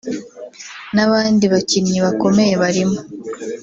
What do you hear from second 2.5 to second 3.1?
barimo